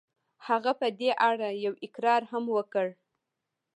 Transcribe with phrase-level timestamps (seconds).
[0.47, 2.87] هغه په دې اړه يو اقرار هم وکړ.